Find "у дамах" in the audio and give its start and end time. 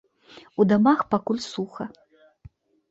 0.63-0.99